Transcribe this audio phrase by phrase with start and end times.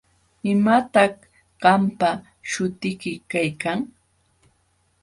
[0.51, 1.15] ¿Imataq
[1.61, 2.09] qampa
[2.49, 3.79] śhutiyki kaykan?